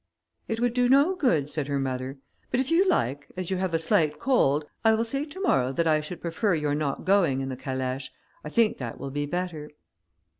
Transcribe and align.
"It 0.47 0.59
would 0.59 0.73
do 0.73 0.89
no 0.89 1.15
good," 1.15 1.47
said 1.47 1.67
her 1.67 1.77
mother; 1.77 2.17
"but 2.49 2.59
if 2.59 2.71
you 2.71 2.89
like, 2.89 3.27
as 3.37 3.51
you 3.51 3.57
have 3.57 3.75
a 3.75 3.77
slight 3.77 4.17
cold, 4.17 4.65
I 4.83 4.95
will 4.95 5.05
say 5.05 5.25
to 5.25 5.39
morrow 5.41 5.71
that 5.73 5.85
I 5.85 6.01
should 6.01 6.21
prefer 6.21 6.55
your 6.55 6.73
not 6.73 7.05
going 7.05 7.39
in 7.39 7.49
the 7.49 7.55
calèche, 7.55 8.09
I 8.43 8.49
think 8.49 8.79
that 8.79 8.99
will 8.99 9.11
be 9.11 9.27
better." 9.27 9.69